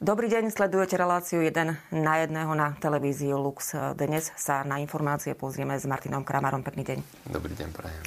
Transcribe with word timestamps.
Dobrý 0.00 0.32
deň, 0.32 0.48
sledujete 0.48 0.96
reláciu 0.96 1.44
1 1.44 1.92
na 1.92 2.14
jedného 2.24 2.48
na 2.56 2.72
televíziu 2.80 3.36
Lux. 3.36 3.76
Dnes 4.00 4.32
sa 4.32 4.64
na 4.64 4.80
informácie 4.80 5.36
pozrieme 5.36 5.76
s 5.76 5.84
Martinom 5.84 6.24
Kramarom. 6.24 6.64
Pekný 6.64 6.88
deň. 6.88 6.98
Dobrý 7.28 7.52
deň, 7.52 7.68
prajem. 7.68 8.00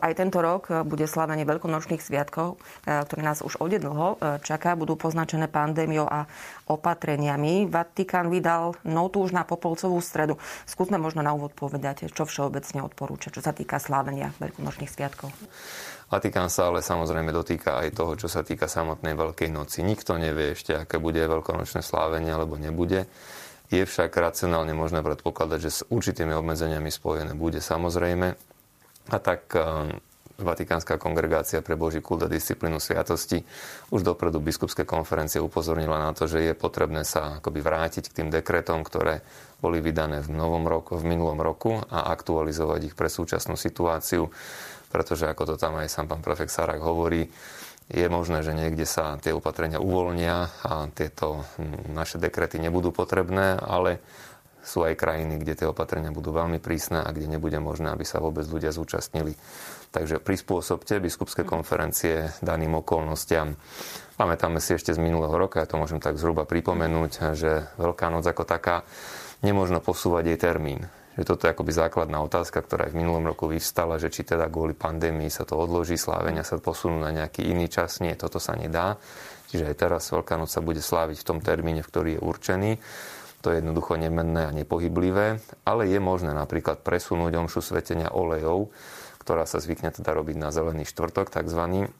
Aj 0.00 0.12
tento 0.16 0.40
rok 0.40 0.72
bude 0.88 1.04
slávenie 1.04 1.44
veľkonočných 1.44 2.00
sviatkov, 2.00 2.56
ktoré 2.88 3.20
nás 3.20 3.44
už 3.44 3.60
onedlho 3.60 4.16
čaká. 4.40 4.80
Budú 4.80 4.96
poznačené 4.96 5.44
pandémiou 5.44 6.08
a 6.08 6.24
opatreniami. 6.72 7.68
Vatikán 7.68 8.32
vydal 8.32 8.72
notu 8.88 9.28
už 9.28 9.36
na 9.36 9.44
Popolcovú 9.44 10.00
stredu. 10.00 10.40
Skúsme 10.64 10.96
možno 10.96 11.20
na 11.20 11.36
úvod 11.36 11.52
povedať, 11.52 12.08
čo 12.16 12.24
všeobecne 12.24 12.80
odporúča, 12.80 13.28
čo 13.28 13.44
sa 13.44 13.52
týka 13.52 13.76
slávenia 13.76 14.32
veľkonočných 14.40 14.88
sviatkov. 14.88 15.28
Vatikán 16.12 16.52
sa 16.52 16.68
ale 16.68 16.84
samozrejme 16.84 17.32
dotýka 17.32 17.80
aj 17.80 17.96
toho, 17.96 18.12
čo 18.14 18.28
sa 18.28 18.44
týka 18.44 18.68
samotnej 18.68 19.16
Veľkej 19.16 19.48
noci. 19.48 19.80
Nikto 19.80 20.20
nevie 20.20 20.52
ešte, 20.52 20.76
aké 20.76 21.00
bude 21.00 21.20
veľkonočné 21.20 21.80
slávenie 21.80 22.30
alebo 22.30 22.60
nebude. 22.60 23.08
Je 23.72 23.82
však 23.82 24.12
racionálne 24.12 24.76
možné 24.76 25.00
predpokladať, 25.00 25.58
že 25.58 25.70
s 25.72 25.80
určitými 25.88 26.36
obmedzeniami 26.36 26.92
spojené 26.92 27.32
bude 27.32 27.64
samozrejme. 27.64 28.36
A 29.10 29.16
tak 29.20 29.48
eh, 29.56 29.96
Vatikánska 30.34 30.98
kongregácia 30.98 31.62
pre 31.62 31.78
Boží 31.78 32.02
kult 32.02 32.26
a 32.26 32.28
disciplínu 32.28 32.82
sviatosti 32.82 33.38
už 33.94 34.02
dopredu 34.02 34.42
biskupské 34.42 34.82
konferencie 34.82 35.38
upozornila 35.38 36.02
na 36.02 36.10
to, 36.10 36.26
že 36.26 36.42
je 36.42 36.58
potrebné 36.58 37.06
sa 37.06 37.38
akoby 37.38 37.62
vrátiť 37.62 38.10
k 38.10 38.16
tým 38.18 38.28
dekretom, 38.34 38.82
ktoré 38.82 39.22
boli 39.62 39.78
vydané 39.78 40.18
v, 40.26 40.34
novom 40.34 40.66
roku, 40.66 40.98
v 40.98 41.06
minulom 41.06 41.38
roku 41.38 41.78
a 41.86 42.10
aktualizovať 42.10 42.90
ich 42.90 42.94
pre 42.98 43.06
súčasnú 43.06 43.54
situáciu 43.54 44.26
pretože 44.94 45.26
ako 45.26 45.42
to 45.50 45.54
tam 45.58 45.74
aj 45.82 45.90
sám 45.90 46.06
pán 46.06 46.22
prefekt 46.22 46.54
hovorí, 46.78 47.26
je 47.90 48.06
možné, 48.06 48.46
že 48.46 48.54
niekde 48.54 48.86
sa 48.86 49.18
tie 49.18 49.34
opatrenia 49.34 49.82
uvoľnia 49.82 50.62
a 50.62 50.86
tieto 50.94 51.42
naše 51.90 52.22
dekrety 52.22 52.62
nebudú 52.62 52.94
potrebné, 52.94 53.58
ale 53.58 53.98
sú 54.64 54.86
aj 54.86 54.96
krajiny, 54.96 55.36
kde 55.36 55.60
tie 55.60 55.66
opatrenia 55.68 56.08
budú 56.08 56.32
veľmi 56.32 56.56
prísne 56.56 57.04
a 57.04 57.12
kde 57.12 57.36
nebude 57.36 57.60
možné, 57.60 57.92
aby 57.92 58.06
sa 58.06 58.22
vôbec 58.24 58.48
ľudia 58.48 58.72
zúčastnili. 58.72 59.36
Takže 59.92 60.24
prispôsobte 60.24 60.96
biskupské 61.04 61.44
konferencie 61.44 62.32
daným 62.40 62.80
okolnostiam. 62.80 63.60
Pamätáme 64.16 64.64
si 64.64 64.72
ešte 64.78 64.96
z 64.96 65.02
minulého 65.02 65.36
roka, 65.36 65.60
ja 65.60 65.68
to 65.68 65.76
môžem 65.76 66.00
tak 66.00 66.16
zhruba 66.16 66.48
pripomenúť, 66.48 67.36
že 67.36 67.68
Veľká 67.76 68.08
noc 68.08 68.24
ako 68.24 68.48
taká, 68.48 68.88
nemôžno 69.44 69.84
posúvať 69.84 70.32
jej 70.32 70.38
termín 70.40 70.88
že 71.14 71.22
toto 71.22 71.46
je 71.46 71.54
akoby 71.54 71.70
základná 71.70 72.18
otázka, 72.26 72.58
ktorá 72.58 72.90
aj 72.90 72.92
v 72.92 73.00
minulom 73.06 73.22
roku 73.30 73.46
vyvstala, 73.46 74.02
že 74.02 74.10
či 74.10 74.26
teda 74.26 74.50
kvôli 74.50 74.74
pandémii 74.74 75.30
sa 75.30 75.46
to 75.46 75.54
odloží, 75.54 75.94
slávenia 75.94 76.42
sa 76.42 76.58
posunú 76.58 76.98
na 76.98 77.14
nejaký 77.14 77.46
iný 77.46 77.70
čas. 77.70 78.02
Nie, 78.02 78.18
toto 78.18 78.42
sa 78.42 78.58
nedá. 78.58 78.98
Čiže 79.54 79.70
aj 79.70 79.76
teraz 79.78 80.02
Veľká 80.10 80.34
noc 80.34 80.50
sa 80.50 80.58
bude 80.58 80.82
sláviť 80.82 81.22
v 81.22 81.28
tom 81.30 81.38
termíne, 81.38 81.86
v 81.86 81.90
ktorý 81.90 82.10
je 82.18 82.20
určený. 82.20 82.70
To 83.46 83.52
je 83.52 83.62
jednoducho 83.62 83.94
nemenné 83.94 84.48
a 84.48 84.56
nepohyblivé, 84.56 85.38
ale 85.68 85.82
je 85.86 86.00
možné 86.00 86.32
napríklad 86.32 86.80
presunúť 86.80 87.38
omšu 87.38 87.60
svetenia 87.60 88.10
olejov, 88.10 88.72
ktorá 89.20 89.44
sa 89.44 89.60
zvykne 89.60 89.92
teda 89.92 90.16
robiť 90.16 90.36
na 90.40 90.48
zelený 90.48 90.88
štvrtok, 90.88 91.28
takzvaný, 91.28 91.92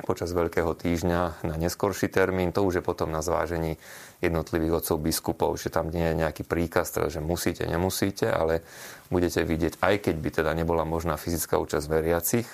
počas 0.00 0.32
Veľkého 0.32 0.72
týždňa 0.72 1.44
na 1.44 1.54
neskorší 1.60 2.08
termín. 2.08 2.50
To 2.56 2.64
už 2.64 2.80
je 2.80 2.84
potom 2.84 3.12
na 3.12 3.20
zvážení 3.20 3.76
jednotlivých 4.24 4.82
otcov 4.82 4.96
biskupov, 5.02 5.60
že 5.60 5.68
tam 5.68 5.92
nie 5.92 6.08
je 6.08 6.20
nejaký 6.24 6.42
príkaz, 6.48 6.94
teda, 6.94 7.12
že 7.12 7.20
musíte, 7.20 7.68
nemusíte, 7.68 8.30
ale 8.30 8.64
budete 9.12 9.44
vidieť, 9.44 9.82
aj 9.82 9.94
keď 10.08 10.14
by 10.16 10.30
teda 10.32 10.50
nebola 10.56 10.86
možná 10.88 11.18
fyzická 11.18 11.58
účasť 11.58 11.86
veriacich, 11.90 12.48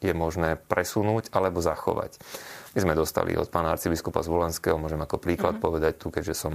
je 0.00 0.12
možné 0.14 0.56
presunúť 0.56 1.34
alebo 1.34 1.60
zachovať. 1.60 2.16
My 2.78 2.78
sme 2.84 2.94
dostali 2.94 3.32
od 3.34 3.48
pána 3.48 3.72
arcibiskupa 3.72 4.20
z 4.20 4.30
Volanského, 4.30 4.76
môžem 4.76 5.00
ako 5.00 5.16
príklad 5.16 5.56
mm-hmm. 5.58 5.66
povedať 5.66 5.92
tu, 5.96 6.12
keďže 6.12 6.34
som 6.36 6.52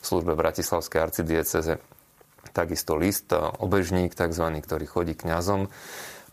v 0.00 0.04
službe 0.04 0.38
Bratislavskej 0.38 1.00
arcidieceze, 1.02 1.82
takisto 2.54 2.96
list, 2.96 3.34
obežník 3.34 4.14
tzv., 4.16 4.46
ktorý 4.62 4.86
chodí 4.88 5.12
kňazom, 5.18 5.68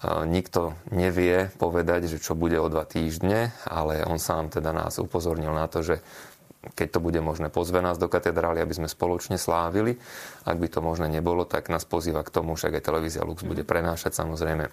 Nikto 0.03 0.75
nevie 0.91 1.47
povedať, 1.56 2.12
že 2.12 2.19
čo 2.19 2.36
bude 2.36 2.59
o 2.59 2.68
dva 2.68 2.84
týždne, 2.84 3.56
ale 3.64 4.03
on 4.03 4.19
sám 4.19 4.52
teda 4.52 4.75
nás 4.75 5.00
upozornil 5.00 5.56
na 5.56 5.72
to, 5.72 5.80
že 5.80 6.03
keď 6.64 6.96
to 6.96 7.00
bude 7.03 7.19
možné, 7.19 7.52
pozve 7.52 7.84
nás 7.84 8.00
do 8.00 8.08
katedrály, 8.08 8.63
aby 8.63 8.72
sme 8.72 8.88
spoločne 8.88 9.36
slávili. 9.36 10.00
Ak 10.47 10.56
by 10.56 10.68
to 10.72 10.80
možné 10.80 11.12
nebolo, 11.12 11.44
tak 11.44 11.68
nás 11.68 11.84
pozýva 11.84 12.24
k 12.24 12.31
tomu, 12.31 12.56
však 12.56 12.80
aj 12.80 12.88
televízia 12.88 13.28
Lux 13.28 13.44
bude 13.44 13.68
prenášať 13.68 14.16
samozrejme 14.16 14.72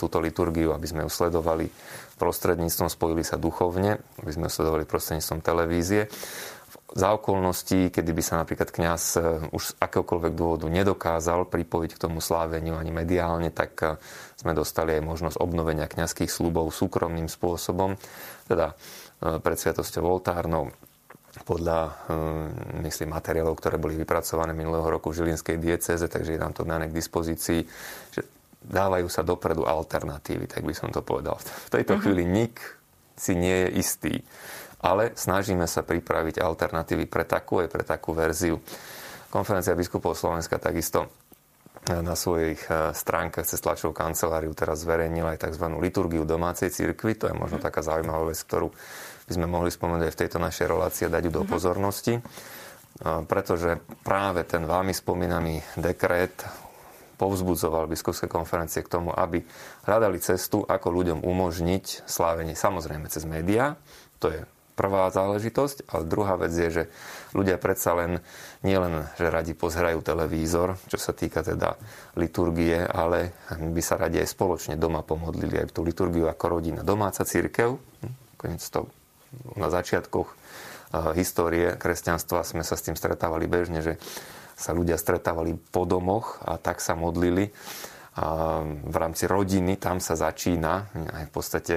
túto 0.00 0.24
liturgiu, 0.24 0.72
aby 0.72 0.88
sme 0.88 1.04
ju 1.04 1.12
sledovali 1.12 1.68
prostredníctvom, 2.16 2.88
spojili 2.88 3.28
sa 3.28 3.36
duchovne, 3.36 4.00
aby 4.24 4.32
sme 4.32 4.48
ju 4.48 4.52
sledovali 4.56 4.88
prostredníctvom 4.88 5.44
televízie 5.44 6.08
za 6.92 7.08
okolností, 7.16 7.88
kedy 7.88 8.10
by 8.12 8.22
sa 8.22 8.34
napríklad 8.44 8.68
kňaz 8.68 9.02
e, 9.16 9.20
už 9.52 9.62
z 9.62 9.76
akéhokoľvek 9.80 10.32
dôvodu 10.36 10.66
nedokázal 10.68 11.48
pripojiť 11.48 11.96
k 11.96 12.02
tomu 12.08 12.20
sláveniu 12.20 12.76
ani 12.76 12.92
mediálne, 12.92 13.48
tak 13.48 13.72
e, 13.80 13.96
sme 14.36 14.52
dostali 14.52 15.00
aj 15.00 15.02
možnosť 15.02 15.36
obnovenia 15.40 15.88
kňazských 15.88 16.28
slúbov 16.28 16.68
súkromným 16.68 17.32
spôsobom, 17.32 17.96
teda 18.44 18.76
e, 19.20 19.40
pred 19.40 19.56
sviatosťou 19.56 20.04
oltárnou 20.04 20.68
podľa, 21.48 21.96
myslím, 22.84 23.16
materiálov, 23.16 23.56
ktoré 23.56 23.80
boli 23.80 23.96
vypracované 23.96 24.52
minulého 24.52 24.84
roku 24.84 25.08
v 25.08 25.24
Žilinskej 25.24 25.56
dieceze, 25.56 26.04
takže 26.04 26.36
je 26.36 26.40
nám 26.44 26.52
to 26.52 26.60
dané 26.60 26.92
k 26.92 26.96
dispozícii, 27.00 27.64
že 28.12 28.20
dávajú 28.60 29.08
sa 29.08 29.24
dopredu 29.24 29.64
alternatívy, 29.64 30.44
tak 30.44 30.60
by 30.60 30.76
som 30.76 30.92
to 30.92 31.00
povedal. 31.00 31.40
V 31.40 31.72
tejto 31.72 31.96
uh-huh. 31.96 32.04
chvíli 32.04 32.28
nik 32.28 32.60
si 33.16 33.32
nie 33.32 33.64
je 33.64 33.68
istý 33.80 34.14
ale 34.82 35.14
snažíme 35.14 35.64
sa 35.70 35.86
pripraviť 35.86 36.42
alternatívy 36.42 37.06
pre 37.06 37.22
takú 37.22 37.62
aj 37.62 37.68
pre 37.70 37.86
takú 37.86 38.10
verziu. 38.12 38.58
Konferencia 39.30 39.78
biskupov 39.78 40.18
Slovenska 40.18 40.58
takisto 40.58 41.08
na 41.88 42.14
svojich 42.14 42.62
e, 42.70 42.94
stránkach 42.94 43.42
cez 43.42 43.58
tlačovú 43.58 43.90
kanceláriu 43.90 44.54
teraz 44.54 44.86
zverejnila 44.86 45.34
aj 45.34 45.50
tzv. 45.50 45.66
liturgiu 45.82 46.22
domácej 46.22 46.70
cirkvi. 46.70 47.18
To 47.18 47.26
je 47.26 47.34
možno 47.34 47.58
mhm. 47.58 47.64
taká 47.66 47.82
zaujímavá 47.82 48.30
vec, 48.30 48.38
ktorú 48.38 48.70
by 49.26 49.32
sme 49.34 49.46
mohli 49.50 49.70
spomenúť 49.72 50.06
aj 50.06 50.14
v 50.14 50.20
tejto 50.22 50.38
našej 50.38 50.66
relácii 50.70 51.04
a 51.10 51.14
dať 51.18 51.22
ju 51.26 51.32
do 51.34 51.42
mhm. 51.42 51.50
pozornosti. 51.50 52.14
E, 52.18 52.22
pretože 53.26 53.82
práve 54.06 54.46
ten 54.46 54.62
vámi 54.62 54.94
spomínaný 54.94 55.58
dekret 55.74 56.46
povzbudzoval 57.18 57.90
biskupské 57.90 58.30
konferencie 58.30 58.82
k 58.82 58.92
tomu, 58.98 59.10
aby 59.14 59.42
hľadali 59.86 60.18
cestu, 60.22 60.62
ako 60.62 60.86
ľuďom 60.90 61.18
umožniť 61.22 62.06
slávenie 62.06 62.54
samozrejme 62.54 63.06
cez 63.10 63.26
médiá. 63.26 63.74
To 64.22 64.30
je 64.30 64.42
prvá 64.82 65.06
záležitosť. 65.14 65.86
A 65.94 66.02
druhá 66.02 66.34
vec 66.34 66.50
je, 66.50 66.68
že 66.82 66.84
ľudia 67.30 67.54
predsa 67.62 67.94
len 67.94 68.18
nielen, 68.66 69.06
že 69.14 69.30
radi 69.30 69.54
pozerajú 69.54 70.02
televízor, 70.02 70.82
čo 70.90 70.98
sa 70.98 71.14
týka 71.14 71.46
teda 71.46 71.78
liturgie, 72.18 72.82
ale 72.82 73.30
by 73.54 73.78
sa 73.78 73.94
radi 73.94 74.18
aj 74.18 74.34
spoločne 74.34 74.74
doma 74.74 75.06
pomodlili 75.06 75.62
aj 75.62 75.70
tú 75.70 75.86
liturgiu 75.86 76.26
ako 76.26 76.58
rodina. 76.58 76.82
Domáca 76.82 77.22
církev, 77.22 77.78
hm, 77.78 78.14
konec 78.34 78.58
to 78.66 78.90
na 79.54 79.70
začiatkoch 79.70 80.26
eh, 80.26 80.36
histórie 81.14 81.78
kresťanstva 81.78 82.42
sme 82.42 82.66
sa 82.66 82.74
s 82.74 82.82
tým 82.90 82.98
stretávali 82.98 83.46
bežne, 83.46 83.78
že 83.86 84.02
sa 84.58 84.74
ľudia 84.74 84.98
stretávali 84.98 85.56
po 85.70 85.86
domoch 85.86 86.38
a 86.42 86.58
tak 86.58 86.82
sa 86.82 86.98
modlili. 86.98 87.50
A 88.12 88.60
v 88.68 88.96
rámci 89.00 89.24
rodiny 89.24 89.80
tam 89.80 89.96
sa 89.96 90.12
začína 90.12 90.92
aj 91.16 91.24
v 91.24 91.32
podstate 91.32 91.74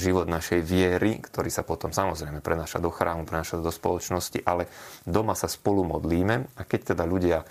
život 0.00 0.24
našej 0.24 0.64
viery, 0.64 1.20
ktorý 1.20 1.52
sa 1.52 1.60
potom 1.60 1.92
samozrejme 1.92 2.40
prenáša 2.40 2.80
do 2.80 2.88
chrámu, 2.88 3.28
prenáša 3.28 3.60
do 3.60 3.68
spoločnosti, 3.68 4.40
ale 4.48 4.72
doma 5.04 5.36
sa 5.36 5.52
spolu 5.52 5.84
modlíme 5.84 6.56
a 6.56 6.62
keď 6.64 6.96
teda 6.96 7.04
ľudia 7.04 7.44
e, 7.44 7.46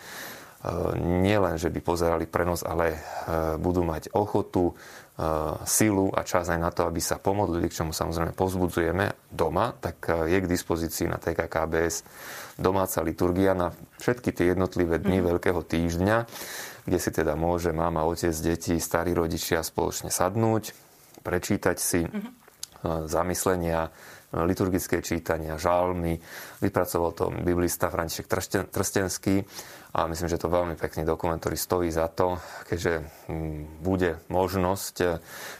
nielen, 1.21 1.61
že 1.61 1.69
by 1.69 1.79
pozerali 1.85 2.25
prenos, 2.25 2.65
ale 2.65 2.97
e, 2.97 2.99
budú 3.61 3.85
mať 3.85 4.09
ochotu, 4.17 4.73
e, 4.73 5.23
silu 5.69 6.09
a 6.17 6.25
čas 6.25 6.49
aj 6.49 6.57
na 6.57 6.73
to, 6.73 6.89
aby 6.89 6.97
sa 6.97 7.21
pomodlili, 7.21 7.69
k 7.69 7.85
čomu 7.85 7.93
samozrejme 7.93 8.33
povzbudzujeme 8.33 9.29
doma, 9.29 9.77
tak 9.77 10.25
je 10.25 10.37
k 10.41 10.49
dispozícii 10.49 11.05
na 11.05 11.21
TKKBS 11.21 12.01
domáca 12.57 13.05
liturgia 13.05 13.53
na 13.53 13.69
všetky 14.01 14.33
tie 14.33 14.57
jednotlivé 14.57 14.97
dni 14.97 15.21
mm. 15.21 15.25
Veľkého 15.29 15.61
týždňa, 15.61 16.17
kde 16.89 16.97
si 16.97 17.09
teda 17.13 17.37
môže 17.37 17.69
mama, 17.69 18.01
otec, 18.07 18.33
deti, 18.33 18.81
starí 18.81 19.13
rodičia 19.13 19.61
spoločne 19.61 20.09
sadnúť, 20.09 20.84
prečítať 21.25 21.77
si 21.81 22.05
mm-hmm. 22.05 23.09
zamyslenia, 23.09 23.89
liturgické 24.43 24.99
čítania, 24.99 25.55
žalmy. 25.55 26.19
Vypracoval 26.59 27.11
to 27.15 27.25
biblista 27.31 27.87
František 27.87 28.27
Trstenský 28.67 29.39
a 29.95 30.11
myslím, 30.11 30.27
že 30.27 30.35
to 30.35 30.51
veľmi 30.51 30.75
pekný 30.75 31.07
dokument, 31.07 31.39
ktorý 31.39 31.55
stojí 31.55 31.87
za 31.87 32.11
to, 32.11 32.35
keďže 32.67 32.99
mm, 33.31 33.79
bude 33.79 34.19
možnosť, 34.27 34.95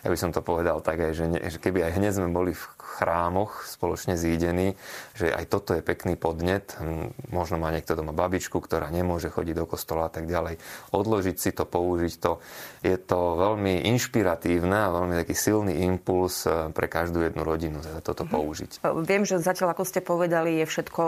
ja 0.03 0.09
by 0.11 0.17
som 0.19 0.35
to 0.35 0.43
povedal 0.43 0.83
tak 0.83 0.99
aj, 0.99 1.11
že, 1.15 1.25
ne, 1.31 1.39
že 1.39 1.55
keby 1.55 1.87
aj 1.87 1.95
hneď 1.95 2.11
sme 2.19 2.27
boli 2.35 2.51
v 2.51 2.65
chrámoch 2.85 3.63
spoločne 3.63 4.17
zídení, 4.19 4.75
že 5.13 5.29
aj 5.29 5.45
toto 5.47 5.77
je 5.77 5.85
pekný 5.85 6.17
podnet. 6.19 6.75
Mm, 6.81 7.13
možno 7.29 7.61
má 7.61 7.69
niekto 7.69 7.93
doma 7.95 8.11
babičku, 8.11 8.57
ktorá 8.59 8.89
nemôže 8.89 9.29
chodiť 9.29 9.55
do 9.55 9.65
kostola 9.69 10.09
a 10.09 10.11
tak 10.11 10.25
ďalej. 10.25 10.59
Odložiť 10.91 11.37
si 11.37 11.53
to, 11.53 11.69
použiť 11.69 12.13
to. 12.17 12.43
Je 12.81 12.97
to 12.97 13.39
veľmi 13.39 13.85
inšpiratívne 13.93 14.75
a 14.75 14.93
veľmi 14.93 15.13
taký 15.21 15.37
silný 15.37 15.85
impuls 15.85 16.49
eh, 16.49 16.73
pre 16.73 16.89
každú 16.89 17.23
jednu 17.23 17.45
rodinu, 17.45 17.79
teda 17.79 18.03
toto 18.03 18.25
mm-hmm. 18.25 18.35
použiť. 18.35 18.65
využiť. 18.65 19.05
Viem, 19.05 19.23
že 19.27 19.43
zatiaľ, 19.43 19.75
ako 19.75 19.83
ste 19.83 20.01
povedali, 20.01 20.63
je 20.63 20.65
všetko 20.65 21.03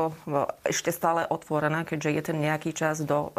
ešte 0.68 0.92
stále 0.92 1.24
otvorené, 1.26 1.88
keďže 1.88 2.10
je 2.12 2.22
ten 2.22 2.38
nejaký 2.38 2.72
čas 2.76 3.02
do 3.02 3.32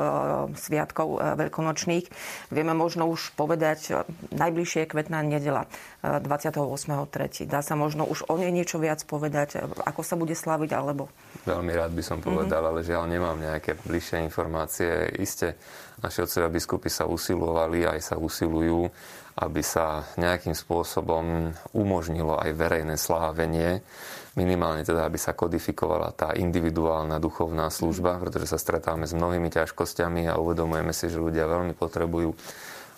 sviatkov 0.57 1.21
veľkonočných. 1.39 2.07
Vieme 2.51 2.73
možno 2.73 3.07
už 3.09 3.37
povedať, 3.37 4.05
najbližšie 4.33 4.89
kvetná 4.89 5.21
nedela 5.23 5.69
uh, 5.69 6.23
28.3. 6.23 7.45
Dá 7.45 7.61
sa 7.61 7.75
možno 7.77 8.07
už 8.07 8.28
o 8.29 8.35
nej 8.37 8.53
niečo 8.53 8.77
viac 8.79 9.03
povedať, 9.09 9.65
ako 9.85 10.01
sa 10.05 10.15
bude 10.15 10.37
slaviť, 10.37 10.71
alebo... 10.77 11.09
Veľmi 11.49 11.73
rád 11.73 11.97
by 11.97 12.05
som 12.05 12.19
povedal, 12.21 12.61
mm-hmm. 12.61 12.79
ale 12.79 12.87
žiaľ 12.87 13.05
nemám 13.09 13.39
nejaké 13.41 13.81
bližšie 13.83 14.21
informácie. 14.23 15.17
Isté, 15.19 15.57
naši 16.05 16.25
otcovia 16.25 16.53
biskupy 16.53 16.89
sa 16.93 17.09
usilovali, 17.09 17.89
aj 17.89 18.01
sa 18.13 18.17
usilujú 18.21 18.87
aby 19.39 19.63
sa 19.63 20.03
nejakým 20.19 20.55
spôsobom 20.55 21.55
umožnilo 21.71 22.35
aj 22.35 22.51
verejné 22.59 22.99
slávenie, 22.99 23.87
minimálne 24.35 24.83
teda, 24.83 25.07
aby 25.07 25.15
sa 25.15 25.35
kodifikovala 25.35 26.11
tá 26.15 26.35
individuálna 26.35 27.23
duchovná 27.23 27.71
služba, 27.71 28.19
pretože 28.19 28.51
sa 28.51 28.59
stretávame 28.59 29.07
s 29.07 29.15
mnohými 29.15 29.47
ťažkosťami 29.47 30.27
a 30.27 30.43
uvedomujeme 30.43 30.91
si, 30.91 31.07
že 31.07 31.23
ľudia 31.23 31.47
veľmi 31.47 31.75
potrebujú 31.79 32.35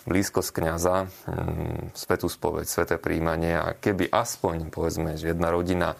blízkosť 0.05 0.49
kniaza, 0.55 1.09
mm, 1.29 1.93
svetú 1.93 2.25
spoveď, 2.25 2.65
sveté 2.65 2.95
príjmanie 2.97 3.57
a 3.57 3.77
keby 3.77 4.09
aspoň, 4.09 4.73
povedzme, 4.73 5.17
že 5.17 5.33
jedna 5.33 5.53
rodina 5.53 5.93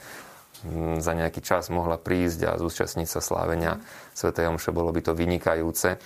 mm, 0.65 1.03
za 1.03 1.13
nejaký 1.13 1.41
čas 1.45 1.69
mohla 1.69 2.01
prísť 2.01 2.49
a 2.49 2.59
zúčastniť 2.59 3.07
sa 3.07 3.21
slávenia 3.21 3.77
Svetej 4.17 4.49
Omše, 4.51 4.73
bolo 4.73 4.89
by 4.91 5.01
to 5.05 5.13
vynikajúce. 5.13 6.01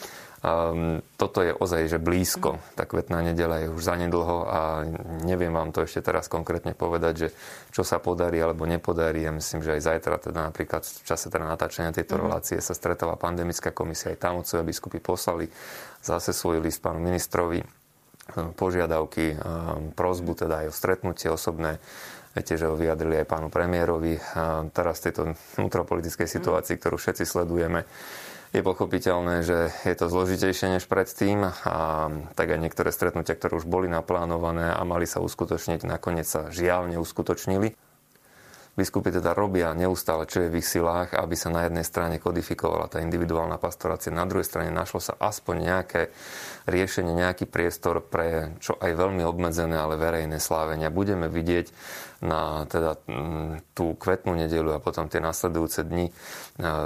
Um, 0.46 1.02
toto 1.18 1.42
je 1.42 1.58
ozaj, 1.58 1.90
že 1.90 1.98
blízko. 1.98 2.62
Tá 2.78 2.86
kvetná 2.86 3.26
nedela 3.26 3.66
je 3.66 3.72
už 3.74 3.82
zanedlho 3.82 4.46
a 4.46 4.86
neviem 5.26 5.50
vám 5.50 5.74
to 5.74 5.82
ešte 5.82 6.06
teraz 6.06 6.30
konkrétne 6.30 6.78
povedať, 6.78 7.14
že 7.18 7.28
čo 7.74 7.82
sa 7.82 7.98
podarí 7.98 8.38
alebo 8.38 8.70
nepodarí. 8.70 9.26
Ja 9.26 9.34
myslím, 9.34 9.66
že 9.66 9.74
aj 9.74 9.90
zajtra, 9.90 10.22
teda 10.22 10.46
napríklad 10.46 10.86
v 10.86 11.02
čase 11.02 11.34
teda 11.34 11.50
natáčania 11.50 11.98
tejto 11.98 12.20
mm. 12.20 12.22
relácie 12.22 12.58
sa 12.62 12.78
stretáva 12.78 13.18
pandemická 13.18 13.74
komisia, 13.74 14.14
aj 14.14 14.22
tam 14.22 14.38
otcovia 14.38 14.70
biskupy 14.70 15.02
poslali 15.02 15.50
zase 16.06 16.30
svoj 16.30 16.62
list 16.62 16.78
pánu 16.78 17.02
ministrovi, 17.02 17.66
ehm, 17.66 17.85
požiadavky, 18.58 19.38
prozbu 19.94 20.34
teda 20.34 20.66
aj 20.66 20.68
o 20.70 20.74
stretnutie 20.74 21.30
osobné. 21.30 21.78
Viete, 22.36 22.60
že 22.60 22.68
ho 22.68 22.76
vyjadrili 22.76 23.24
aj 23.24 23.32
pánu 23.32 23.48
premiérovi. 23.48 24.20
Teraz 24.76 25.00
v 25.00 25.06
tejto 25.08 25.22
vnútropolitickej 25.56 26.28
situácii, 26.28 26.76
ktorú 26.76 27.00
všetci 27.00 27.24
sledujeme, 27.24 27.88
je 28.52 28.64
pochopiteľné, 28.64 29.44
že 29.44 29.72
je 29.84 29.96
to 29.96 30.08
zložitejšie 30.08 30.80
než 30.80 30.88
predtým 30.88 31.44
a 31.48 32.08
tak 32.40 32.56
aj 32.56 32.60
niektoré 32.60 32.92
stretnutia, 32.92 33.36
ktoré 33.36 33.60
už 33.60 33.68
boli 33.68 33.92
naplánované 33.92 34.72
a 34.72 34.80
mali 34.88 35.04
sa 35.04 35.20
uskutočniť, 35.20 35.84
nakoniec 35.84 36.24
sa 36.24 36.48
žiaľ 36.52 36.88
neuskutočnili. 36.96 37.76
Biskupy 38.76 39.08
teda 39.08 39.32
robia 39.32 39.72
neustále, 39.72 40.28
čo 40.28 40.44
je 40.44 40.52
v 40.52 40.60
ich 40.60 40.68
silách, 40.68 41.16
aby 41.16 41.32
sa 41.40 41.48
na 41.48 41.64
jednej 41.64 41.88
strane 41.88 42.20
kodifikovala 42.20 42.92
tá 42.92 43.00
individuálna 43.00 43.56
pastorácia, 43.56 44.12
na 44.12 44.28
druhej 44.28 44.44
strane 44.44 44.68
našlo 44.68 45.00
sa 45.00 45.16
aspoň 45.16 45.56
nejaké 45.64 46.02
riešenie, 46.68 47.16
nejaký 47.16 47.48
priestor 47.48 48.04
pre 48.04 48.58
čo 48.60 48.76
aj 48.76 48.92
veľmi 48.92 49.24
obmedzené, 49.24 49.80
ale 49.80 49.96
verejné 49.96 50.44
slávenia. 50.44 50.92
Budeme 50.92 51.32
vidieť 51.32 51.72
na 52.26 52.66
teda 52.66 53.00
tú 53.78 53.96
kvetnú 53.96 54.34
nedelu 54.34 54.76
a 54.76 54.84
potom 54.84 55.08
tie 55.12 55.22
nasledujúce 55.22 55.86
dni 55.86 56.10
e, 56.10 56.14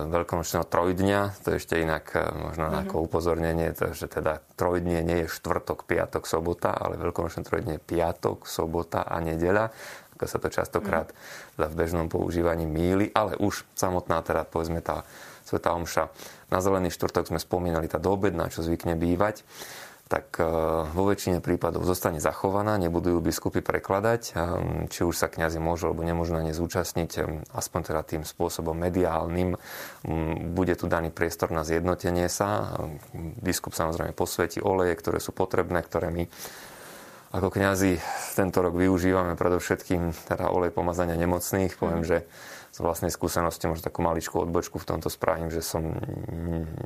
veľkonočného 0.09 0.65
trojdňa. 0.67 1.19
To 1.45 1.47
je 1.53 1.59
ešte 1.61 1.79
inak 1.79 2.05
e, 2.11 2.21
možno 2.33 2.65
mm-hmm. 2.69 2.81
ako 2.85 2.95
upozornenie, 3.07 3.71
to, 3.71 3.93
že 3.95 4.09
teda 4.09 4.41
trojdnie 4.59 4.99
nie 5.05 5.25
je 5.25 5.31
štvrtok, 5.31 5.85
piatok, 5.87 6.27
sobota, 6.27 6.75
ale 6.75 6.99
veľkonočné 6.99 7.41
trojdnie 7.45 7.79
je 7.79 7.87
piatok, 7.87 8.49
sobota 8.49 9.05
a 9.05 9.15
nedeľa 9.21 9.71
ako 10.19 10.27
sa 10.27 10.43
to 10.43 10.51
častokrát 10.51 11.15
mm. 11.15 11.63
v 11.63 11.73
bežnom 11.79 12.11
používaní 12.11 12.67
míli, 12.67 13.07
ale 13.15 13.39
už 13.39 13.63
samotná 13.79 14.19
teda 14.19 14.43
povedzme 14.43 14.83
tá 14.83 15.07
Sveta 15.47 15.71
Omša 15.71 16.11
na 16.51 16.59
Zelený 16.59 16.91
štvrtok 16.91 17.31
sme 17.31 17.39
spomínali, 17.39 17.87
tá 17.87 18.03
doobedná, 18.03 18.51
čo 18.51 18.59
zvykne 18.59 18.99
bývať, 18.99 19.47
tak 20.09 20.41
e, 20.41 20.45
vo 20.89 21.05
väčšine 21.05 21.37
prípadov 21.37 21.85
zostane 21.85 22.17
zachovaná, 22.17 22.81
nebudú 22.81 23.13
ju 23.13 23.19
biskupy 23.21 23.61
prekladať, 23.61 24.21
e, 24.29 24.31
či 24.89 25.05
už 25.05 25.13
sa 25.13 25.29
kňazi 25.29 25.61
môžu 25.61 25.93
alebo 25.93 26.01
nemôžu 26.01 26.33
na 26.33 26.41
ne 26.41 26.53
zúčastniť, 26.57 27.11
e, 27.17 27.45
aspoň 27.53 27.93
teda 27.93 28.01
tým 28.01 28.25
spôsobom 28.25 28.73
mediálnym. 28.73 29.53
Bude 30.49 30.73
tu 30.73 30.89
daný 30.89 31.13
priestor 31.13 31.53
na 31.53 31.61
zjednotenie 31.61 32.25
sa. 32.25 32.73
Biskup 33.39 33.77
samozrejme 33.77 34.17
posvetí 34.17 34.57
oleje, 34.57 34.97
ktoré 34.97 35.21
sú 35.21 35.29
potrebné, 35.29 35.85
ktoré 35.85 36.09
my 36.09 36.25
ako 37.29 37.53
kňazi 37.53 38.01
tento 38.33 38.65
rok 38.65 38.73
využívame 38.73 39.37
predovšetkým 39.37 40.13
teda 40.25 40.49
olej 40.49 40.73
pomazania 40.73 41.13
nemocných. 41.13 41.77
Poviem, 41.77 42.01
mm. 42.01 42.09
že 42.09 42.17
z 42.69 42.79
vlastnej 42.81 43.09
skúsenosti 43.13 43.65
možno 43.65 43.89
takú 43.89 44.05
maličkú 44.05 44.39
odbočku 44.41 44.77
v 44.77 44.87
tomto 44.87 45.09
spravím, 45.09 45.49
že 45.49 45.61
som 45.61 45.93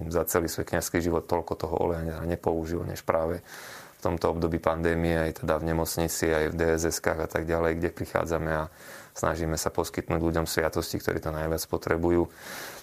za 0.08 0.24
celý 0.28 0.48
svoj 0.48 0.68
kňazský 0.68 1.04
život 1.04 1.28
toľko 1.28 1.54
toho 1.60 1.76
oleja 1.80 2.24
nepoužil, 2.24 2.84
než 2.88 3.04
práve 3.04 3.44
v 3.44 4.00
tomto 4.00 4.36
období 4.36 4.60
pandémie, 4.60 5.16
aj 5.16 5.44
teda 5.44 5.60
v 5.60 5.68
nemocnici, 5.72 6.28
aj 6.28 6.52
v 6.52 6.56
dss 6.60 7.00
a 7.08 7.28
tak 7.28 7.48
ďalej, 7.48 7.80
kde 7.80 7.90
prichádzame 7.96 8.52
a 8.52 8.68
snažíme 9.16 9.56
sa 9.56 9.72
poskytnúť 9.72 10.20
ľuďom 10.20 10.44
sviatosti, 10.44 11.00
ktorí 11.00 11.24
to 11.24 11.32
najviac 11.32 11.64
potrebujú. 11.72 12.28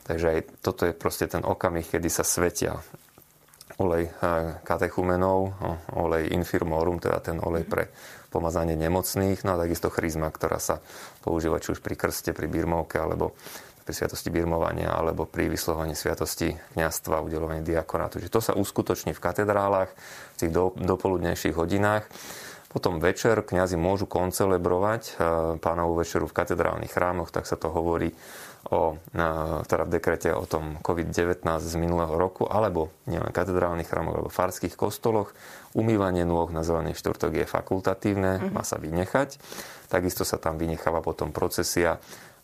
Takže 0.09 0.27
aj 0.33 0.39
toto 0.65 0.89
je 0.89 0.97
proste 0.97 1.29
ten 1.29 1.45
okamih, 1.45 1.85
kedy 1.85 2.09
sa 2.09 2.25
svetia 2.25 2.81
olej 3.81 4.13
katechumenov, 4.63 5.57
olej 5.97 6.37
infirmorum, 6.37 7.01
teda 7.01 7.19
ten 7.25 7.41
olej 7.41 7.65
pre 7.65 7.89
pomazanie 8.31 8.79
nemocných, 8.79 9.43
no 9.43 9.57
a 9.57 9.61
takisto 9.61 9.91
chryzma, 9.91 10.31
ktorá 10.31 10.61
sa 10.63 10.79
používa 11.25 11.59
či 11.59 11.75
už 11.75 11.83
pri 11.83 11.99
krste, 11.99 12.31
pri 12.31 12.47
birmovke, 12.47 13.01
alebo 13.01 13.35
pri 13.83 13.97
sviatosti 13.97 14.31
birmovania, 14.31 14.95
alebo 14.95 15.27
pri 15.27 15.51
vyslovovaní 15.51 15.99
sviatosti 15.99 16.55
kniastva, 16.77 17.27
udelovaní 17.27 17.67
diakonátu. 17.67 18.23
Čiže 18.23 18.31
to 18.31 18.41
sa 18.45 18.53
uskutoční 18.55 19.17
v 19.17 19.25
katedrálach 19.25 19.91
v 19.91 20.37
tých 20.39 20.53
do, 20.55 20.71
dopoludnejších 20.79 21.57
hodinách. 21.59 22.07
Potom 22.71 23.03
večer 23.03 23.43
kňazi 23.43 23.75
môžu 23.75 24.07
koncelebrovať 24.07 25.03
eh, 25.11 25.15
pánovú 25.59 25.99
večeru 25.99 26.31
v 26.31 26.37
katedrálnych 26.39 26.95
chrámoch, 26.95 27.35
tak 27.35 27.51
sa 27.51 27.59
to 27.59 27.69
hovorí 27.75 28.15
o, 28.69 29.01
teda 29.65 29.89
v 29.89 29.93
dekrete 29.97 30.29
o 30.37 30.45
tom 30.45 30.77
COVID-19 30.85 31.41
z 31.65 31.75
minulého 31.81 32.13
roku, 32.13 32.45
alebo 32.45 32.93
nielen 33.09 33.33
katedrálnych 33.33 33.89
chrámoch, 33.89 34.21
alebo 34.21 34.29
farských 34.29 34.77
kostoloch. 34.77 35.33
Umývanie 35.73 36.29
nôh 36.29 36.53
na 36.53 36.61
zelený 36.61 36.93
štvrtok 36.99 37.41
je 37.41 37.47
fakultatívne, 37.49 38.37
mm-hmm. 38.37 38.53
má 38.53 38.63
sa 38.67 38.77
vynechať. 38.77 39.41
Takisto 39.89 40.29
sa 40.29 40.37
tam 40.37 40.61
vynecháva 40.61 41.01
potom 41.01 41.33
procesia. 41.33 41.97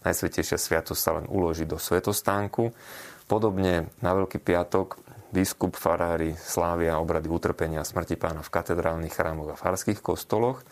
Najsvetejšia 0.07 0.57
sviatosť 0.57 1.01
sa 1.01 1.11
len 1.19 1.27
uloží 1.27 1.67
do 1.67 1.77
svetostánku. 1.77 2.71
Podobne 3.27 3.91
na 3.99 4.15
Veľký 4.15 4.39
piatok 4.39 5.03
biskup, 5.37 5.77
farári 5.77 6.33
slávia 6.41 6.97
obrady 6.97 7.29
utrpenia 7.29 7.85
smrti 7.85 8.17
pána 8.17 8.41
v 8.41 8.49
katedrálnych 8.49 9.13
chrámoch 9.13 9.53
a 9.53 9.61
farských 9.61 10.01
kostoloch. 10.01 10.65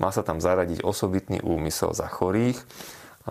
Má 0.00 0.08
sa 0.08 0.24
tam 0.24 0.40
zaradiť 0.40 0.80
osobitný 0.80 1.44
úmysel 1.44 1.92
za 1.92 2.08
chorých, 2.08 2.56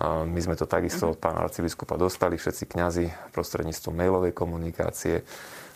my 0.06 0.36
sme 0.36 0.60
to 0.60 0.68
takisto 0.68 1.08
od 1.08 1.16
pána 1.16 1.48
arcibiskupa 1.48 1.96
dostali, 1.96 2.36
všetci 2.36 2.68
kňazi 2.68 3.32
prostredníctvom 3.32 3.96
mailovej 3.96 4.36
komunikácie. 4.36 5.24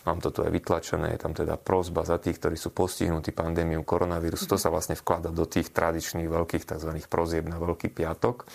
Mám 0.05 0.21
to 0.21 0.29
tu 0.29 0.45
aj 0.45 0.53
vytlačené, 0.53 1.17
je 1.17 1.21
tam 1.25 1.33
teda 1.33 1.57
prozba 1.57 2.05
za 2.05 2.21
tých, 2.21 2.37
ktorí 2.37 2.53
sú 2.53 2.69
postihnutí 2.69 3.33
pandémiou 3.33 3.81
koronavírusu. 3.81 4.45
To 4.45 4.61
sa 4.61 4.69
vlastne 4.69 4.93
vklada 4.93 5.33
do 5.33 5.45
tých 5.49 5.73
tradičných 5.73 6.29
veľkých 6.29 6.69
tzv. 6.69 6.89
prozieb 7.09 7.49
na 7.49 7.57
Veľký 7.57 7.89
piatok. 7.89 8.45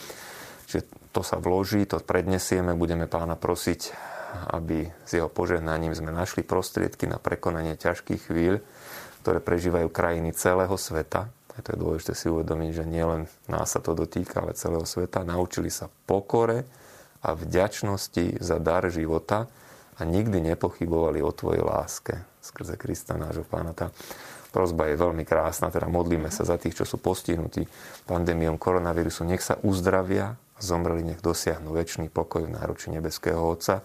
Čiže 0.70 1.10
to 1.10 1.22
sa 1.26 1.38
vloží, 1.42 1.82
to 1.86 1.98
prednesieme, 1.98 2.74
budeme 2.74 3.10
pána 3.10 3.34
prosiť, 3.34 3.94
aby 4.52 4.92
s 5.08 5.16
jeho 5.16 5.32
požehnaním 5.32 5.96
sme 5.96 6.12
našli 6.12 6.44
prostriedky 6.44 7.08
na 7.08 7.16
prekonanie 7.16 7.78
ťažkých 7.78 8.28
chvíľ, 8.28 8.60
ktoré 9.24 9.38
prežívajú 9.40 9.88
krajiny 9.90 10.36
celého 10.36 10.74
sveta 10.76 11.32
a 11.56 11.64
to 11.64 11.72
je 11.72 11.80
dôležité 11.80 12.12
si 12.12 12.28
uvedomiť, 12.28 12.70
že 12.76 12.84
nielen 12.84 13.24
nás 13.48 13.72
sa 13.72 13.80
to 13.80 13.96
dotýka, 13.96 14.44
ale 14.44 14.52
celého 14.52 14.84
sveta. 14.84 15.24
Naučili 15.24 15.72
sa 15.72 15.88
pokore 16.04 16.68
a 17.24 17.32
vďačnosti 17.32 18.44
za 18.44 18.60
dar 18.60 18.84
života 18.92 19.48
a 19.96 20.00
nikdy 20.04 20.52
nepochybovali 20.52 21.24
o 21.24 21.32
tvojej 21.32 21.64
láske 21.64 22.20
skrze 22.44 22.76
Krista 22.76 23.16
nášho 23.16 23.48
pána. 23.48 23.72
Tá 23.72 23.88
prozba 24.52 24.92
je 24.92 25.00
veľmi 25.00 25.24
krásna, 25.24 25.72
teda 25.72 25.88
modlíme 25.88 26.28
sa 26.28 26.44
za 26.44 26.60
tých, 26.60 26.76
čo 26.76 26.84
sú 26.84 27.00
postihnutí 27.00 27.64
pandémiou 28.04 28.60
koronavírusu. 28.60 29.24
Nech 29.24 29.40
sa 29.40 29.56
uzdravia, 29.64 30.36
zomreli, 30.60 31.08
nech 31.08 31.24
dosiahnu 31.24 31.72
väčší 31.72 32.12
pokoj 32.12 32.44
v 32.44 32.52
náruči 32.52 32.92
nebeského 32.92 33.40
Otca, 33.40 33.80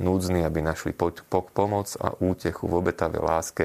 núdzny, 0.00 0.42
aby 0.42 0.64
našli 0.64 0.96
pomoc 0.96 1.92
a 2.00 2.16
útechu 2.18 2.66
v 2.66 2.80
obetavej 2.80 3.20
láske 3.20 3.64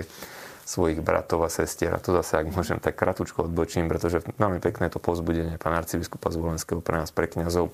svojich 0.66 0.98
bratov 1.00 1.46
a 1.46 1.50
sestier. 1.54 1.94
A 1.94 2.02
to 2.02 2.12
zase, 2.18 2.42
ak 2.42 2.50
môžem, 2.50 2.82
tak 2.82 2.98
kratučko 2.98 3.46
odbočím, 3.46 3.86
pretože 3.86 4.26
veľmi 4.42 4.58
pekné 4.58 4.90
to 4.90 4.98
pozbudenie 4.98 5.62
pán 5.62 5.78
arcibiskupa 5.78 6.34
z 6.34 6.42
Volenského 6.42 6.82
pre 6.82 7.06
nás, 7.06 7.14
pre 7.14 7.30
kňazov, 7.30 7.70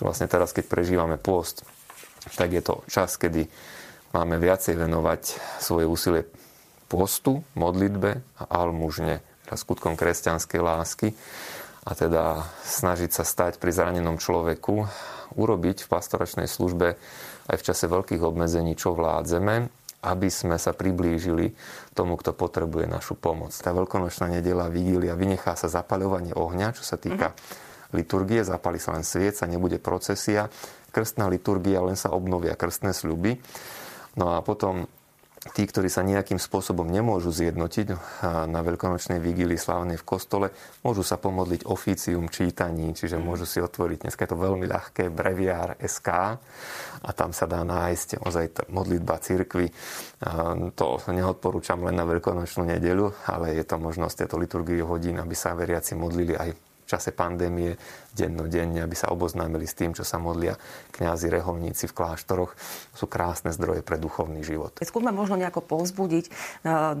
vlastne 0.00 0.26
teraz, 0.26 0.56
keď 0.56 0.64
prežívame 0.64 1.20
pôst, 1.20 1.62
tak 2.40 2.56
je 2.56 2.64
to 2.64 2.80
čas, 2.88 3.20
kedy 3.20 3.52
máme 4.16 4.40
viacej 4.40 4.80
venovať 4.80 5.22
svoje 5.60 5.84
úsilie 5.84 6.24
postu, 6.88 7.44
modlitbe 7.52 8.24
a 8.40 8.44
almužne, 8.48 9.20
teda 9.44 9.56
skutkom 9.60 10.00
kresťanskej 10.00 10.60
lásky. 10.64 11.12
a 11.82 11.98
teda 11.98 12.46
snažiť 12.62 13.10
sa 13.10 13.26
stať 13.26 13.58
pri 13.58 13.74
zranenom 13.74 14.14
človeku, 14.14 14.86
urobiť 15.34 15.84
v 15.84 15.90
pastoračnej 15.90 16.46
službe 16.46 16.94
aj 17.52 17.60
v 17.60 17.66
čase 17.68 17.84
veľkých 17.86 18.24
obmedzení, 18.24 18.72
čo 18.72 18.96
vládzeme, 18.96 19.68
aby 20.02 20.28
sme 20.32 20.58
sa 20.58 20.74
priblížili 20.74 21.54
tomu, 21.94 22.18
kto 22.18 22.34
potrebuje 22.34 22.90
našu 22.90 23.14
pomoc. 23.14 23.54
Tá 23.54 23.70
veľkonočná 23.70 24.32
nedela, 24.32 24.72
vigília, 24.72 25.14
vynechá 25.14 25.54
sa 25.54 25.70
zapaľovanie 25.70 26.34
ohňa, 26.34 26.74
čo 26.74 26.82
sa 26.82 26.98
týka 26.98 27.30
mm-hmm. 27.30 27.94
liturgie, 27.94 28.40
zapali 28.42 28.82
sa 28.82 28.96
len 28.96 29.06
svieca, 29.06 29.46
nebude 29.46 29.78
procesia. 29.78 30.50
Krstná 30.90 31.30
liturgia, 31.30 31.84
len 31.84 31.94
sa 31.94 32.10
obnovia 32.10 32.58
krstné 32.58 32.90
sľuby. 32.96 33.38
No 34.18 34.34
a 34.34 34.42
potom 34.42 34.90
tí, 35.50 35.66
ktorí 35.66 35.90
sa 35.90 36.06
nejakým 36.06 36.38
spôsobom 36.38 36.86
nemôžu 36.86 37.34
zjednotiť 37.34 37.86
na 38.46 38.60
veľkonočnej 38.62 39.18
vigílii 39.18 39.58
slávnej 39.58 39.98
v 39.98 40.06
kostole, 40.06 40.46
môžu 40.86 41.02
sa 41.02 41.18
pomodliť 41.18 41.66
oficium 41.66 42.30
čítaní, 42.30 42.94
čiže 42.94 43.18
mhm. 43.18 43.24
môžu 43.26 43.46
si 43.50 43.58
otvoriť, 43.58 44.06
dneska 44.06 44.22
je 44.22 44.30
to 44.30 44.38
veľmi 44.38 44.70
ľahké, 44.70 45.10
breviár 45.10 45.74
SK 45.82 46.08
a 47.02 47.10
tam 47.10 47.34
sa 47.34 47.50
dá 47.50 47.66
nájsť 47.66 48.22
ozaj 48.22 48.70
modlitba 48.70 49.18
cirkvy. 49.18 49.66
To 50.78 50.86
neodporúčam 51.10 51.82
len 51.82 51.98
na 51.98 52.06
veľkonočnú 52.06 52.70
nedeľu, 52.70 53.26
ale 53.26 53.58
je 53.58 53.64
to 53.66 53.82
možnosť 53.82 54.22
tieto 54.22 54.38
liturgiu 54.38 54.86
hodín, 54.86 55.18
aby 55.18 55.34
sa 55.34 55.58
veriaci 55.58 55.98
modlili 55.98 56.38
aj 56.38 56.71
čase 56.92 57.16
pandémie 57.16 57.80
dennodenne, 58.12 58.84
aby 58.84 58.92
sa 58.92 59.08
oboznámili 59.08 59.64
s 59.64 59.72
tým, 59.72 59.96
čo 59.96 60.04
sa 60.04 60.20
modlia 60.20 60.60
kňazi, 60.92 61.32
reholníci 61.32 61.88
v 61.88 61.96
kláštoroch. 61.96 62.52
Sú 62.92 63.08
krásne 63.08 63.48
zdroje 63.56 63.80
pre 63.80 63.96
duchovný 63.96 64.44
život. 64.44 64.76
Skúsme 64.84 65.10
možno 65.10 65.40
nejako 65.40 65.64
povzbudiť 65.64 66.24
e, 66.28 66.30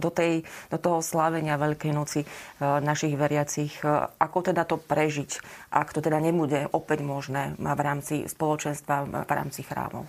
do, 0.00 0.08
tej, 0.08 0.48
do 0.72 0.78
toho 0.80 1.04
slávenia 1.04 1.60
Veľkej 1.60 1.92
noci 1.92 2.24
e, 2.24 2.26
našich 2.60 3.12
veriacich, 3.12 3.84
e, 3.84 4.08
ako 4.16 4.38
teda 4.40 4.64
to 4.64 4.80
prežiť, 4.80 5.30
ak 5.68 5.92
to 5.92 6.00
teda 6.00 6.16
nebude 6.16 6.72
opäť 6.72 7.04
možné 7.04 7.52
v 7.60 7.80
rámci 7.84 8.24
spoločenstva, 8.24 9.28
v 9.28 9.32
rámci 9.32 9.60
chrámov. 9.60 10.08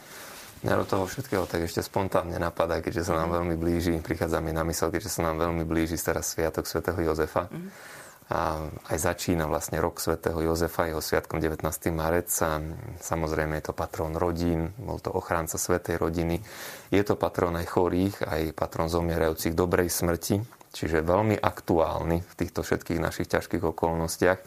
Mňa 0.64 0.80
do 0.80 0.88
toho 0.88 1.04
všetkého 1.04 1.44
tak 1.44 1.68
ešte 1.68 1.84
spontánne 1.84 2.40
napadá, 2.40 2.80
keďže 2.80 3.12
sa 3.12 3.20
nám 3.20 3.36
veľmi 3.36 3.60
blíži, 3.60 4.00
prichádza 4.00 4.40
mi 4.40 4.56
na 4.56 4.64
mysel, 4.64 4.96
keďže 4.96 5.20
sa 5.20 5.28
nám 5.28 5.44
veľmi 5.44 5.68
blíži 5.68 6.00
teraz 6.00 6.32
Sviatok 6.32 6.64
svätého 6.64 6.96
Jozefa. 7.04 7.52
Mm 7.52 8.03
a 8.34 8.66
aj 8.90 8.98
začína 8.98 9.46
vlastne 9.46 9.78
rok 9.78 10.02
svätého 10.02 10.42
Jozefa, 10.42 10.90
jeho 10.90 11.06
sviatkom 11.06 11.38
19. 11.38 11.70
marec. 11.94 12.34
A 12.42 12.58
samozrejme 12.98 13.62
je 13.62 13.70
to 13.70 13.78
patrón 13.78 14.18
rodín, 14.18 14.74
bol 14.82 14.98
to 14.98 15.14
ochránca 15.14 15.62
svätej 15.62 16.02
rodiny. 16.02 16.42
Je 16.90 17.04
to 17.06 17.14
patrón 17.14 17.54
aj 17.62 17.70
chorých, 17.70 18.26
aj 18.26 18.58
patrón 18.58 18.90
zomierajúcich 18.90 19.54
dobrej 19.54 19.94
smrti, 19.94 20.42
čiže 20.74 21.06
veľmi 21.06 21.38
aktuálny 21.38 22.26
v 22.26 22.34
týchto 22.34 22.66
všetkých 22.66 22.98
našich 22.98 23.30
ťažkých 23.30 23.62
okolnostiach. 23.62 24.40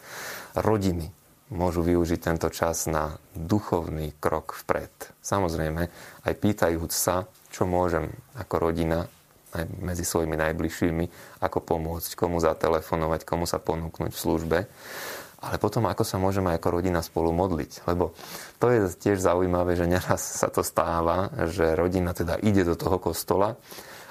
Rodiny 0.59 1.07
môžu 1.55 1.79
využiť 1.79 2.19
tento 2.19 2.51
čas 2.51 2.91
na 2.91 3.15
duchovný 3.31 4.19
krok 4.19 4.51
vpred. 4.67 5.15
Samozrejme, 5.23 5.81
aj 6.27 6.33
pýtajúc 6.35 6.91
sa, 6.91 7.23
čo 7.47 7.63
môžem 7.63 8.11
ako 8.35 8.67
rodina 8.67 9.07
medzi 9.65 10.05
svojimi 10.05 10.37
najbližšími, 10.37 11.05
ako 11.41 11.57
pomôcť, 11.63 12.13
komu 12.13 12.37
zatelefonovať, 12.37 13.25
komu 13.25 13.49
sa 13.49 13.57
ponúknuť 13.57 14.11
v 14.13 14.19
službe. 14.19 14.59
Ale 15.37 15.55
potom, 15.61 15.85
ako 15.85 16.01
sa 16.01 16.17
môžeme 16.17 16.49
ako 16.53 16.81
rodina 16.81 17.01
spolu 17.05 17.29
modliť. 17.29 17.85
Lebo 17.85 18.17
to 18.57 18.73
je 18.73 18.89
tiež 18.89 19.21
zaujímavé, 19.21 19.77
že 19.77 19.85
neraz 19.85 20.21
sa 20.21 20.49
to 20.49 20.65
stáva, 20.65 21.29
že 21.49 21.77
rodina 21.77 22.13
teda 22.13 22.41
ide 22.41 22.65
do 22.65 22.73
toho 22.73 22.97
kostola, 22.97 23.53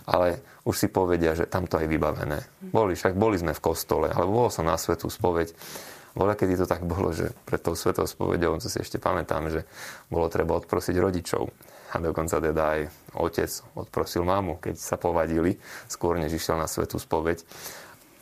ale 0.07 0.39
už 0.63 0.75
si 0.75 0.89
povedia, 0.91 1.35
že 1.35 1.51
tam 1.51 1.67
to 1.67 1.83
je 1.83 1.91
vybavené. 1.91 2.47
Boli, 2.71 2.95
však 2.95 3.19
boli 3.19 3.39
sme 3.39 3.55
v 3.55 3.63
kostole, 3.63 4.07
alebo 4.11 4.47
bolo 4.47 4.51
som 4.55 4.67
na 4.67 4.79
svetú 4.79 5.11
spoveď. 5.11 5.51
Bola, 6.17 6.39
kedy 6.39 6.63
to 6.63 6.67
tak 6.67 6.87
bolo, 6.87 7.13
že 7.13 7.29
pred 7.45 7.61
tou 7.61 7.77
svetou 7.77 8.07
spovedou, 8.09 8.57
co 8.57 8.69
si 8.71 8.79
ešte 8.81 8.97
pamätám, 8.97 9.51
že 9.51 9.67
bolo 10.09 10.31
treba 10.31 10.57
odprosiť 10.57 10.97
rodičov 10.97 11.51
a 11.97 11.99
dokonca 12.05 12.37
teda 12.37 12.63
aj 12.77 12.81
otec 13.17 13.51
odprosil 13.73 14.21
mamu, 14.29 14.61
keď 14.61 14.77
sa 14.77 15.01
povadili, 15.01 15.57
skôr 15.89 16.21
než 16.21 16.37
išiel 16.37 16.61
na 16.61 16.69
svetú 16.69 17.01
spoveď. 17.01 17.41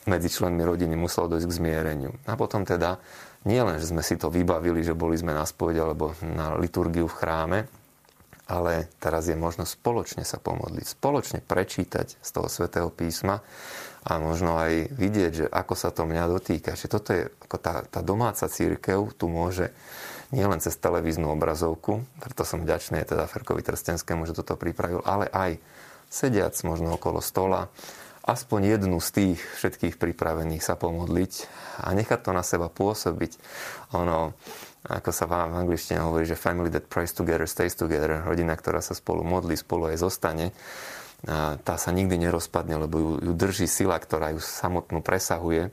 Medzi 0.06 0.28
členmi 0.30 0.62
rodiny 0.62 0.94
muselo 0.94 1.32
dojsť 1.32 1.48
k 1.48 1.56
zmiereniu. 1.58 2.12
A 2.28 2.38
potom 2.38 2.62
teda 2.62 3.02
nie 3.48 3.58
len, 3.58 3.82
že 3.82 3.90
sme 3.90 4.04
si 4.04 4.14
to 4.14 4.30
vybavili, 4.30 4.84
že 4.84 4.94
boli 4.94 5.18
sme 5.18 5.34
na 5.34 5.42
spoveď 5.42 5.76
alebo 5.82 6.14
na 6.22 6.54
liturgiu 6.54 7.10
v 7.10 7.18
chráme, 7.18 7.58
ale 8.44 8.92
teraz 9.00 9.26
je 9.26 9.34
možno 9.34 9.64
spoločne 9.64 10.22
sa 10.22 10.36
pomodliť, 10.36 10.84
spoločne 10.84 11.40
prečítať 11.40 12.20
z 12.20 12.30
toho 12.30 12.46
svätého 12.52 12.92
písma 12.92 13.40
a 14.04 14.20
možno 14.20 14.60
aj 14.60 14.92
vidieť, 14.92 15.32
že 15.32 15.46
ako 15.48 15.74
sa 15.74 15.88
to 15.88 16.04
mňa 16.04 16.24
dotýka. 16.28 16.76
Že 16.76 16.86
toto 16.92 17.10
je 17.16 17.24
ako 17.48 17.56
tá, 17.56 17.74
tá 17.88 18.00
domáca 18.04 18.44
církev, 18.44 19.16
tu 19.16 19.32
môže 19.32 19.72
nielen 20.32 20.62
cez 20.62 20.78
televíznu 20.80 21.28
obrazovku, 21.34 22.00
preto 22.22 22.46
som 22.46 22.64
vďačný 22.64 23.04
teda 23.04 23.28
Ferkovi 23.28 23.60
Trstenskému, 23.60 24.24
že 24.24 24.36
toto 24.36 24.56
pripravil, 24.56 25.04
ale 25.04 25.28
aj 25.28 25.58
sediac 26.08 26.54
možno 26.64 26.94
okolo 26.94 27.18
stola, 27.18 27.68
aspoň 28.24 28.80
jednu 28.80 28.96
z 29.02 29.08
tých 29.12 29.38
všetkých 29.60 30.00
pripravených 30.00 30.64
sa 30.64 30.80
pomodliť 30.80 31.32
a 31.84 31.92
nechať 31.92 32.20
to 32.24 32.30
na 32.32 32.40
seba 32.40 32.72
pôsobiť. 32.72 33.36
Ono, 33.92 34.32
ako 34.88 35.10
sa 35.12 35.28
v 35.28 35.60
angličtine 35.64 36.00
hovorí, 36.00 36.24
že 36.24 36.38
family 36.38 36.72
that 36.72 36.88
prays 36.88 37.12
together 37.12 37.44
stays 37.44 37.76
together, 37.76 38.24
rodina, 38.24 38.56
ktorá 38.56 38.80
sa 38.80 38.96
spolu 38.96 39.20
modlí, 39.20 39.58
spolu 39.60 39.92
aj 39.92 40.00
zostane, 40.00 40.56
tá 41.64 41.74
sa 41.80 41.90
nikdy 41.92 42.20
nerozpadne, 42.20 42.84
lebo 42.84 42.96
ju, 43.00 43.10
ju 43.20 43.32
drží 43.32 43.64
sila, 43.64 43.96
ktorá 43.96 44.36
ju 44.36 44.40
samotnú 44.44 45.00
presahuje 45.00 45.72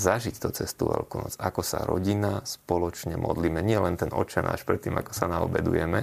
zažiť 0.00 0.40
to 0.40 0.48
cez 0.56 0.72
tú 0.72 0.88
Veľkú 0.88 1.20
noc. 1.20 1.36
Ako 1.36 1.60
sa 1.60 1.84
rodina 1.84 2.40
spoločne 2.40 3.20
modlíme. 3.20 3.60
Nie 3.60 3.84
len 3.84 4.00
ten 4.00 4.08
očenáš 4.08 4.64
predtým, 4.64 4.96
ako 4.96 5.12
sa 5.12 5.28
naobedujeme, 5.28 6.00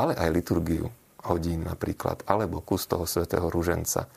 ale 0.00 0.12
aj 0.16 0.32
liturgiu 0.32 0.88
hodín 1.28 1.68
napríklad, 1.68 2.24
alebo 2.24 2.64
kus 2.64 2.88
toho 2.88 3.04
svätého 3.04 3.46
ruženca. 3.52 4.08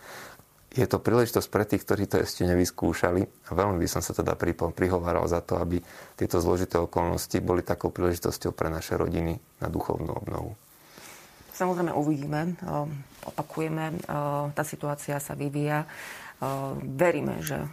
Je 0.75 0.84
to 0.90 1.00
príležitosť 1.00 1.48
pre 1.48 1.64
tých, 1.64 1.88
ktorí 1.88 2.04
to 2.04 2.20
ešte 2.20 2.44
nevyskúšali 2.44 3.48
veľmi 3.48 3.80
by 3.80 3.88
som 3.88 4.04
sa 4.04 4.12
teda 4.12 4.36
prihováral 4.75 5.24
za 5.24 5.40
to, 5.40 5.56
aby 5.56 5.80
tieto 6.20 6.44
zložité 6.44 6.75
okolnosti 6.75 7.40
boli 7.40 7.64
takou 7.64 7.96
príležitosťou 7.96 8.52
pre 8.52 8.68
naše 8.68 9.00
rodiny 9.00 9.40
na 9.64 9.68
duchovnú 9.72 10.12
obnovu. 10.12 10.60
Samozrejme 11.56 11.96
uvidíme, 11.96 12.60
opakujeme, 13.24 14.04
tá 14.52 14.64
situácia 14.68 15.16
sa 15.24 15.32
vyvíja. 15.40 15.88
Veríme, 16.84 17.42
že 17.42 17.66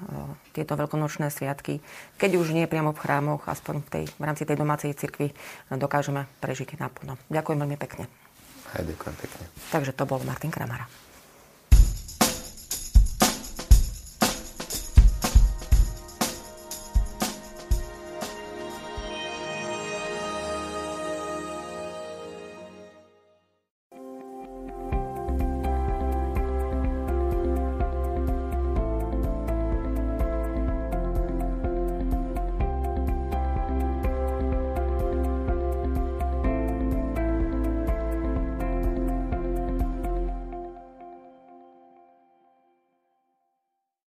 tieto 0.56 0.78
veľkonočné 0.78 1.28
sviatky, 1.28 1.82
keď 2.16 2.30
už 2.38 2.54
nie 2.56 2.70
priamo 2.70 2.96
v 2.96 3.02
chrámoch, 3.02 3.44
aspoň 3.46 3.84
v, 3.84 3.88
tej, 3.88 4.04
v 4.16 4.22
rámci 4.22 4.42
tej 4.48 4.56
domácej 4.56 4.92
cirkvi, 4.96 5.32
dokážeme 5.70 6.26
prežiť 6.40 6.80
naplno. 6.80 7.20
Ďakujem 7.28 7.58
veľmi 7.58 7.78
pekne. 7.78 8.04
Aj 8.72 8.80
ďakujem 8.80 9.14
pekne. 9.20 9.44
Takže 9.68 9.92
to 9.92 10.08
bol 10.08 10.20
Martin 10.24 10.48
Kramara. 10.48 10.88